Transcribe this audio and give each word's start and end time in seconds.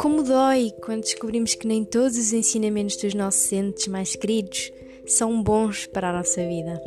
Como 0.00 0.22
dói 0.22 0.72
quando 0.82 1.02
descobrimos 1.02 1.54
que 1.54 1.66
nem 1.66 1.84
todos 1.84 2.16
os 2.16 2.32
ensinamentos 2.32 2.96
dos 2.96 3.12
nossos 3.12 3.52
entes 3.52 3.86
mais 3.86 4.16
queridos 4.16 4.72
são 5.04 5.42
bons 5.42 5.86
para 5.88 6.08
a 6.08 6.12
nossa 6.14 6.42
vida. 6.42 6.82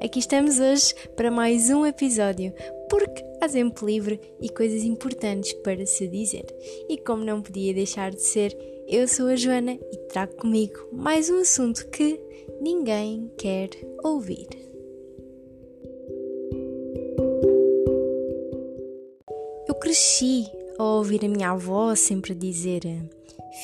Aqui 0.00 0.20
estamos 0.20 0.60
hoje 0.60 0.94
para 1.16 1.32
mais 1.32 1.68
um 1.68 1.84
episódio, 1.84 2.54
porque 2.88 3.24
há 3.40 3.48
tempo 3.48 3.84
livre 3.84 4.20
e 4.40 4.48
coisas 4.48 4.84
importantes 4.84 5.52
para 5.64 5.84
se 5.84 6.06
dizer. 6.06 6.46
E 6.88 6.96
como 6.96 7.24
não 7.24 7.42
podia 7.42 7.74
deixar 7.74 8.12
de 8.12 8.22
ser, 8.22 8.56
eu 8.86 9.08
sou 9.08 9.26
a 9.26 9.34
Joana 9.34 9.72
e 9.72 9.96
trago 10.06 10.36
comigo 10.36 10.78
mais 10.92 11.28
um 11.28 11.40
assunto 11.40 11.88
que 11.88 12.20
ninguém 12.60 13.32
quer 13.36 13.70
ouvir. 14.04 14.46
Eu 19.66 19.74
cresci 19.74 20.61
ouvir 20.84 21.24
a 21.24 21.28
minha 21.28 21.50
avó 21.50 21.94
sempre 21.94 22.34
dizer: 22.34 22.82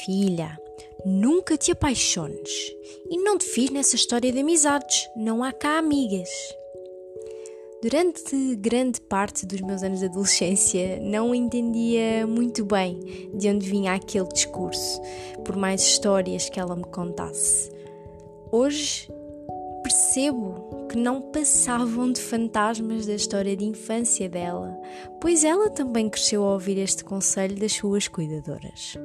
Filha, 0.05 0.59
nunca 1.05 1.57
te 1.57 1.71
apaixones 1.71 2.73
e 3.11 3.19
não 3.19 3.39
te 3.39 3.45
fiz 3.47 3.71
nessa 3.71 3.97
história 3.97 4.33
de 4.33 4.39
amizades, 4.39 5.09
não 5.17 5.43
há 5.43 5.53
cá 5.53 5.79
amigas. 5.79 6.29
Durante 7.81 8.57
grande 8.57 9.01
parte 9.01 9.47
dos 9.47 9.61
meus 9.61 9.85
anos 9.85 10.01
de 10.01 10.07
adolescência, 10.07 10.99
não 11.01 11.33
entendia 11.33 12.27
muito 12.27 12.65
bem 12.65 13.31
de 13.33 13.49
onde 13.49 13.71
vinha 13.71 13.95
aquele 13.95 14.27
discurso, 14.27 15.01
por 15.45 15.55
mais 15.55 15.83
histórias 15.83 16.49
que 16.49 16.59
ela 16.59 16.75
me 16.75 16.85
contasse. 16.85 17.71
Hoje 18.51 19.09
percebo 20.19 20.89
que 20.89 20.99
não 20.99 21.21
passavam 21.21 22.11
de 22.11 22.21
fantasmas 22.21 23.07
da 23.07 23.15
história 23.15 23.57
de 23.57 23.65
infância 23.65 24.29
dela, 24.29 24.77
pois 25.21 25.45
ela 25.45 25.71
também 25.71 26.11
cresceu 26.11 26.43
a 26.43 26.55
ouvir 26.55 26.77
este 26.79 27.05
conselho 27.05 27.55
das 27.55 27.75
suas 27.75 28.09
cuidadoras. 28.09 28.99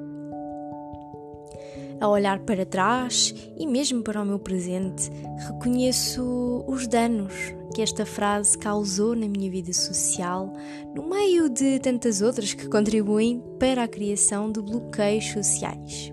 A 2.01 2.07
olhar 2.07 2.39
para 2.39 2.65
trás 2.65 3.33
e 3.55 3.67
mesmo 3.67 4.01
para 4.01 4.23
o 4.23 4.25
meu 4.25 4.39
presente, 4.39 5.11
reconheço 5.38 6.65
os 6.67 6.88
danos 6.88 7.33
que 7.75 7.83
esta 7.83 8.07
frase 8.07 8.57
causou 8.57 9.16
na 9.16 9.27
minha 9.27 9.51
vida 9.51 9.71
social, 9.71 10.51
no 10.95 11.07
meio 11.07 11.47
de 11.47 11.77
tantas 11.77 12.23
outras 12.23 12.55
que 12.55 12.67
contribuem 12.67 13.39
para 13.59 13.83
a 13.83 13.88
criação 13.88 14.51
de 14.51 14.59
bloqueios 14.61 15.25
sociais. 15.25 16.11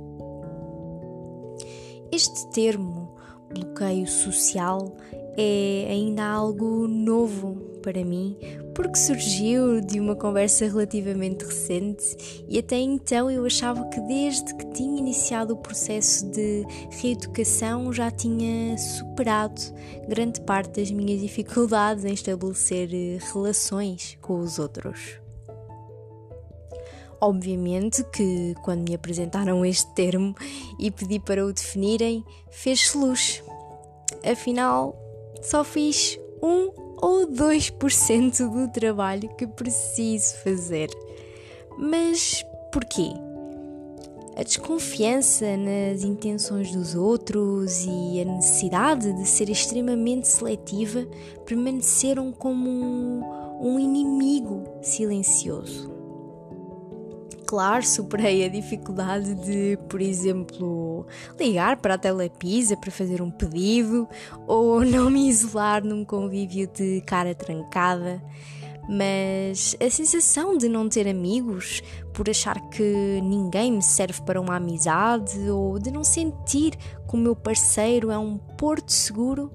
Este 2.12 2.50
termo, 2.50 3.09
bloqueio 3.52 4.06
social, 4.06 4.96
é 5.36 5.86
ainda 5.90 6.24
algo 6.24 6.86
novo 6.86 7.70
para 7.82 8.04
mim, 8.04 8.36
porque 8.74 8.96
surgiu 8.96 9.80
de 9.80 9.98
uma 9.98 10.14
conversa 10.14 10.66
relativamente 10.66 11.44
recente 11.44 12.44
e 12.48 12.58
até 12.58 12.76
então 12.76 13.30
eu 13.30 13.44
achava 13.44 13.88
que 13.88 14.00
desde 14.02 14.54
que 14.54 14.66
tinha 14.72 14.98
iniciado 14.98 15.54
o 15.54 15.56
processo 15.56 16.26
de 16.30 16.64
reeducação 16.90 17.92
já 17.92 18.10
tinha 18.10 18.76
superado 18.76 19.60
grande 20.08 20.40
parte 20.42 20.80
das 20.80 20.90
minhas 20.90 21.20
dificuldades 21.20 22.04
em 22.04 22.12
estabelecer 22.12 22.90
eh, 22.92 23.18
relações 23.32 24.18
com 24.20 24.40
os 24.40 24.58
outros. 24.58 25.19
Obviamente 27.20 28.02
que, 28.04 28.54
quando 28.62 28.88
me 28.88 28.94
apresentaram 28.94 29.64
este 29.64 29.92
termo 29.92 30.34
e 30.78 30.90
pedi 30.90 31.20
para 31.20 31.44
o 31.44 31.52
definirem, 31.52 32.24
fez-se 32.50 32.96
luz. 32.96 33.44
Afinal, 34.24 34.96
só 35.42 35.62
fiz 35.62 36.18
um 36.42 36.70
ou 36.96 37.26
2% 37.26 38.48
do 38.48 38.72
trabalho 38.72 39.28
que 39.36 39.46
preciso 39.46 40.36
fazer. 40.36 40.88
Mas 41.76 42.42
porquê? 42.72 43.12
A 44.36 44.42
desconfiança 44.42 45.56
nas 45.58 46.02
intenções 46.02 46.72
dos 46.72 46.94
outros 46.94 47.84
e 47.84 48.22
a 48.22 48.24
necessidade 48.24 49.12
de 49.12 49.26
ser 49.26 49.50
extremamente 49.50 50.26
seletiva 50.26 51.06
permaneceram 51.44 52.32
como 52.32 52.70
um, 52.70 53.20
um 53.60 53.78
inimigo 53.78 54.64
silencioso 54.80 55.99
claro, 57.50 57.84
superei 57.84 58.44
a 58.44 58.48
dificuldade 58.48 59.34
de, 59.34 59.76
por 59.88 60.00
exemplo, 60.00 61.04
ligar 61.36 61.78
para 61.78 61.94
a 61.94 61.98
Telepisa 61.98 62.76
para 62.76 62.92
fazer 62.92 63.20
um 63.20 63.28
pedido 63.28 64.08
ou 64.46 64.82
não 64.86 65.10
me 65.10 65.28
isolar 65.28 65.84
num 65.84 66.04
convívio 66.04 66.68
de 66.68 67.00
cara 67.00 67.34
trancada. 67.34 68.22
Mas 68.88 69.76
a 69.84 69.90
sensação 69.90 70.56
de 70.56 70.68
não 70.68 70.88
ter 70.88 71.08
amigos, 71.08 71.82
por 72.12 72.30
achar 72.30 72.54
que 72.70 73.20
ninguém 73.20 73.72
me 73.72 73.82
serve 73.82 74.22
para 74.22 74.40
uma 74.40 74.54
amizade 74.54 75.36
ou 75.50 75.76
de 75.76 75.90
não 75.90 76.04
sentir 76.04 76.76
que 76.76 77.14
o 77.14 77.16
meu 77.16 77.34
parceiro 77.34 78.12
é 78.12 78.18
um 78.18 78.38
porto 78.38 78.92
seguro 78.92 79.50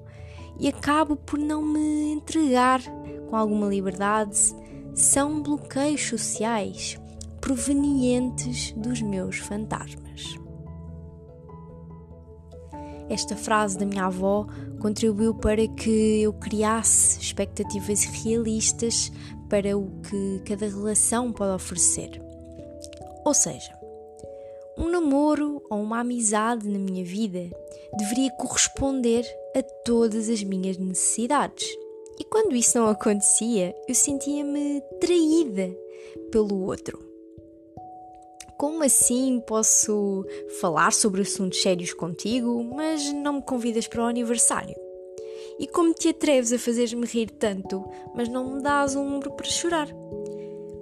e 0.60 0.68
acabo 0.68 1.16
por 1.16 1.38
não 1.38 1.62
me 1.62 2.12
entregar 2.12 2.82
com 3.30 3.36
alguma 3.36 3.66
liberdade, 3.66 4.54
são 4.94 5.42
bloqueios 5.42 6.06
sociais 6.06 6.98
provenientes 7.46 8.72
dos 8.72 9.00
meus 9.00 9.36
fantasmas. 9.36 10.36
Esta 13.08 13.36
frase 13.36 13.78
da 13.78 13.86
minha 13.86 14.06
avó 14.06 14.48
contribuiu 14.80 15.32
para 15.32 15.68
que 15.68 16.22
eu 16.22 16.32
criasse 16.32 17.20
expectativas 17.20 18.02
realistas 18.02 19.12
para 19.48 19.78
o 19.78 19.92
que 20.00 20.42
cada 20.44 20.66
relação 20.66 21.32
pode 21.32 21.54
oferecer. 21.54 22.20
Ou 23.24 23.32
seja, 23.32 23.72
um 24.76 24.88
namoro 24.90 25.62
ou 25.70 25.80
uma 25.80 26.00
amizade 26.00 26.68
na 26.68 26.80
minha 26.80 27.04
vida 27.04 27.48
deveria 27.96 28.32
corresponder 28.32 29.24
a 29.56 29.62
todas 29.84 30.28
as 30.28 30.42
minhas 30.42 30.76
necessidades. 30.78 31.64
E 32.18 32.24
quando 32.24 32.56
isso 32.56 32.76
não 32.76 32.88
acontecia, 32.88 33.72
eu 33.86 33.94
sentia-me 33.94 34.82
traída 35.00 35.72
pelo 36.32 36.64
outro. 36.64 37.15
Como 38.58 38.82
assim 38.82 39.38
posso 39.46 40.24
falar 40.60 40.90
sobre 40.90 41.20
assuntos 41.20 41.60
sérios 41.60 41.92
contigo, 41.92 42.64
mas 42.64 43.12
não 43.12 43.34
me 43.34 43.42
convidas 43.42 43.86
para 43.86 44.02
o 44.02 44.06
aniversário? 44.06 44.74
E 45.58 45.66
como 45.66 45.92
te 45.92 46.08
atreves 46.08 46.54
a 46.54 46.58
fazer-me 46.58 47.06
rir 47.06 47.30
tanto, 47.30 47.84
mas 48.14 48.28
não 48.28 48.54
me 48.54 48.62
dás 48.62 48.96
um 48.96 49.16
ombro 49.16 49.32
para 49.32 49.46
chorar? 49.46 49.88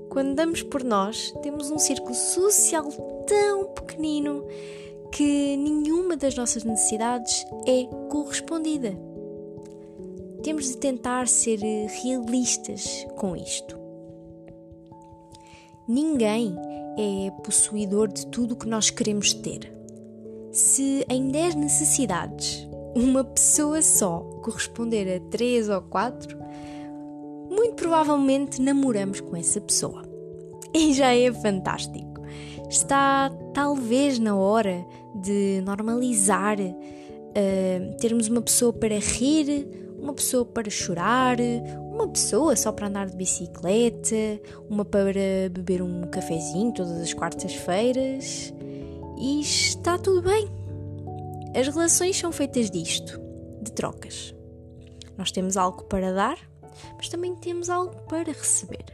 Quando 0.09 0.37
damos 0.37 0.63
por 0.63 0.85
nós, 0.85 1.35
temos 1.43 1.69
um 1.73 1.79
círculo 1.79 2.15
social 2.15 2.89
tão 3.27 3.67
pequenino 3.73 4.47
que 5.11 5.57
nenhuma 5.57 6.17
das 6.17 6.37
nossas 6.37 6.63
necessidades 6.63 7.45
é 7.67 7.87
correspondida. 8.09 8.97
Temos 10.45 10.69
de 10.69 10.77
tentar 10.77 11.27
ser 11.27 11.59
realistas 12.03 13.05
com 13.17 13.35
isto. 13.35 13.77
Ninguém 15.89 16.57
é 16.97 17.31
possuidor 17.43 18.09
de 18.09 18.27
tudo 18.27 18.53
o 18.53 18.57
que 18.57 18.69
nós 18.69 18.91
queremos 18.91 19.33
ter. 19.33 19.73
Se 20.53 21.05
em 21.09 21.31
10 21.31 21.57
necessidades 21.57 22.69
uma 22.95 23.25
pessoa 23.25 23.83
só 23.83 24.21
corresponder 24.43 25.17
a 25.17 25.31
3 25.31 25.69
ou 25.69 25.83
4, 25.83 26.39
muito 27.51 27.75
provavelmente 27.75 28.63
namoramos 28.63 29.21
com 29.21 29.37
essa 29.37 29.61
pessoa. 29.61 30.03
E 30.73 30.93
já 30.93 31.15
é 31.15 31.33
fantástico. 31.33 32.23
Está 32.69 33.31
talvez 33.53 34.19
na 34.19 34.37
hora 34.37 34.85
de 35.15 35.63
normalizar 35.65 36.59
uh, 36.61 37.97
termos 37.99 38.29
uma 38.29 38.43
pessoa 38.43 38.73
para 38.73 38.99
rir, 38.99 39.84
uma 40.05 40.13
pessoa 40.13 40.45
para 40.45 40.69
chorar, 40.69 41.39
uma 41.91 42.07
pessoa 42.07 42.55
só 42.55 42.71
para 42.71 42.89
andar 42.89 43.09
de 43.09 43.17
bicicleta, 43.17 44.39
uma 44.69 44.85
para 44.85 45.49
beber 45.51 45.81
um 45.81 46.03
cafezinho 46.03 46.75
todas 46.75 47.01
as 47.01 47.15
quartas-feiras 47.15 48.53
e 49.19 49.41
está 49.41 49.97
tudo 49.97 50.21
bem. 50.21 50.47
As 51.59 51.69
relações 51.69 52.19
são 52.19 52.31
feitas 52.31 52.71
disto, 52.71 53.19
de 53.63 53.73
trocas. 53.73 54.35
Nós 55.17 55.33
temos 55.33 55.57
algo 55.57 55.85
para 55.85 56.13
dar, 56.13 56.39
mas 56.99 57.09
também 57.09 57.35
temos 57.37 57.71
algo 57.71 57.97
para 58.03 58.31
receber. 58.31 58.85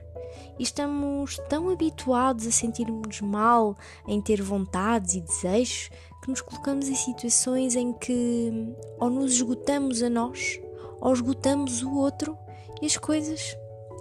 E 0.61 0.63
estamos 0.63 1.39
tão 1.49 1.71
habituados 1.71 2.47
a 2.47 2.53
sentirmos 2.53 3.21
mal 3.21 3.77
em 4.06 4.21
ter 4.21 4.41
vontades 4.41 5.15
e 5.15 5.21
desejos 5.21 5.91
que 6.23 6.31
nos 6.31 6.41
colocamos 6.41 6.89
em 6.89 6.95
situações 6.95 7.75
em 7.75 7.93
que 7.95 8.53
ou 9.01 9.11
nos 9.11 9.33
esgotamos 9.33 10.05
a 10.05 10.11
nós 10.11 10.61
ou 11.00 11.12
esgotamos 11.12 11.82
o 11.82 11.94
outro 11.94 12.37
e 12.82 12.87
as 12.87 12.97
coisas 12.97 13.56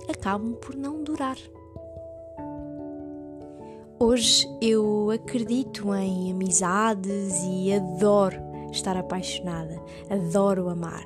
acabam 0.09 0.53
por 0.53 0.75
não 0.75 1.03
durar. 1.03 1.37
Hoje 3.99 4.47
eu 4.61 5.11
acredito 5.11 5.93
em 5.93 6.31
amizades 6.31 7.43
e 7.43 7.73
adoro 7.73 8.37
estar 8.71 8.95
apaixonada, 8.95 9.81
adoro 10.09 10.69
amar. 10.69 11.05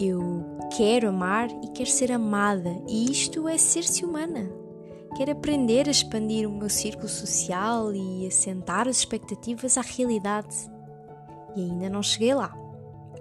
Eu 0.00 0.44
quero 0.76 1.08
amar 1.08 1.48
e 1.62 1.68
quero 1.68 1.88
ser 1.88 2.10
amada, 2.10 2.76
e 2.88 3.10
isto 3.10 3.48
é 3.48 3.56
ser-se 3.56 4.04
humana. 4.04 4.50
Quero 5.16 5.30
aprender 5.30 5.86
a 5.86 5.92
expandir 5.92 6.48
o 6.48 6.52
meu 6.52 6.68
círculo 6.68 7.08
social 7.08 7.94
e 7.94 8.26
assentar 8.26 8.88
as 8.88 8.96
expectativas 8.96 9.78
à 9.78 9.80
realidade. 9.80 10.68
E 11.54 11.62
ainda 11.62 11.88
não 11.88 12.02
cheguei 12.02 12.34
lá. 12.34 12.63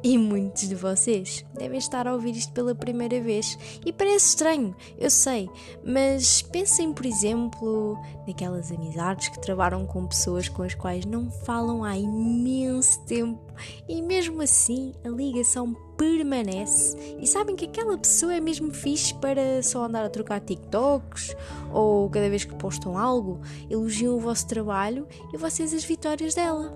E 0.04 0.18
muitos 0.18 0.68
de 0.68 0.76
vocês 0.76 1.46
devem 1.54 1.78
estar 1.78 2.06
a 2.10 2.14
ouvir 2.14 2.36
isto 2.36 2.52
pela 2.52 2.76
primeira 2.76 3.22
vez. 3.22 3.58
E 3.86 3.94
parece 3.94 4.30
estranho, 4.30 4.76
eu 4.98 5.10
sei, 5.10 5.50
mas 5.82 6.42
pensem, 6.42 6.92
por 6.92 7.06
exemplo, 7.06 7.98
naquelas 8.28 8.70
amizades 8.70 9.30
que 9.30 9.40
travaram 9.40 9.86
com 9.86 10.06
pessoas 10.06 10.50
com 10.50 10.62
as 10.62 10.76
quais 10.76 11.06
não 11.06 11.32
falam 11.32 11.86
há 11.86 11.98
imenso 11.98 13.00
tempo 13.06 13.42
e 13.88 14.02
mesmo 14.02 14.42
assim 14.42 14.94
a 15.06 15.08
ligação 15.08 15.74
permanece. 15.98 16.98
E 17.18 17.26
sabem 17.26 17.56
que 17.56 17.64
aquela 17.64 17.98
pessoa 17.98 18.34
é 18.34 18.42
mesmo 18.42 18.74
fixe 18.74 19.14
para 19.14 19.64
só 19.64 19.86
andar 19.86 20.04
a 20.04 20.10
trocar 20.10 20.42
TikToks 20.42 21.34
ou 21.72 22.10
cada 22.10 22.30
vez 22.30 22.44
que 22.44 22.56
postam 22.56 22.98
algo, 22.98 23.40
elogiam 23.70 24.18
o 24.18 24.20
vosso 24.20 24.48
trabalho 24.48 25.08
e 25.34 25.38
vocês 25.38 25.74
as 25.74 25.86
vitórias 25.86 26.36
dela. 26.36 26.74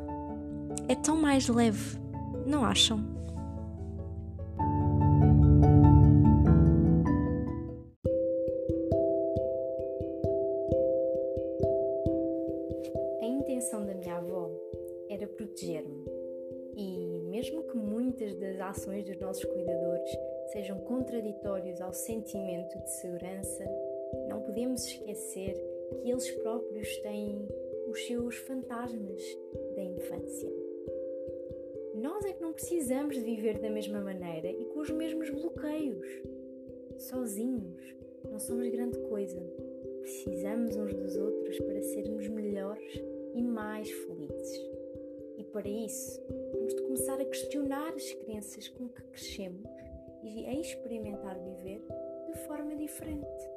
É 0.88 0.96
tão 0.96 1.18
mais 1.18 1.50
leve, 1.50 2.00
não 2.46 2.64
acham? 2.64 3.17
Era 15.10 15.28
proteger-me. 15.28 16.06
E 16.76 17.20
mesmo 17.30 17.64
que 17.64 17.76
muitas 17.76 18.36
das 18.36 18.60
ações 18.60 19.04
dos 19.04 19.18
nossos 19.20 19.44
cuidadores 19.46 20.10
sejam 20.52 20.80
contraditórios 20.82 21.82
ao 21.82 21.92
sentimento 21.92 22.78
de 22.80 22.92
segurança, 22.92 23.66
não 24.30 24.42
podemos 24.42 24.86
esquecer 24.86 25.54
que 26.02 26.10
eles 26.10 26.30
próprios 26.32 26.98
têm 26.98 27.48
os 27.90 28.06
seus 28.06 28.36
fantasmas 28.38 29.22
da 29.76 29.82
infância. 29.82 30.52
Nós 31.96 32.24
é 32.26 32.34
que 32.34 32.42
não 32.42 32.54
precisamos 32.54 33.16
de 33.16 33.24
viver 33.24 33.60
da 33.60 33.70
mesma 33.70 34.00
maneira 34.00 34.52
e 34.52 34.66
com 34.66 34.82
os 34.82 34.92
mesmos 34.92 35.30
bloqueios. 35.32 36.08
Sozinhos 36.98 37.96
não 38.30 38.40
somos 38.40 38.70
grande 38.70 39.00
coisa. 39.10 39.40
Precisamos 40.02 40.76
uns 40.76 40.94
dos 40.94 41.18
outros 41.18 41.60
para 41.60 41.82
sermos 41.82 42.28
melhores 42.28 43.02
e 43.36 43.42
mais 43.42 43.90
felizes 43.90 44.78
para 45.58 45.68
isso, 45.68 46.22
temos 46.52 46.76
de 46.76 46.82
começar 46.84 47.20
a 47.20 47.26
questionar 47.26 47.94
as 47.94 48.14
crenças 48.14 48.68
com 48.70 48.88
que 48.90 49.02
crescemos 49.02 49.68
e 50.24 50.46
a 50.46 50.54
experimentar 50.54 51.36
viver 51.40 51.82
de 52.32 52.38
forma 52.46 52.76
diferente. 52.76 53.57